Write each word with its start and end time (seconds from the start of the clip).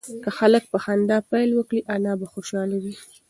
که 0.23 0.29
هلک 0.37 0.63
په 0.71 0.77
خندا 0.83 1.17
پیل 1.29 1.49
وکړي 1.55 1.81
انا 1.95 2.13
به 2.19 2.25
خوشحاله 2.33 2.77
شي. 2.85 2.93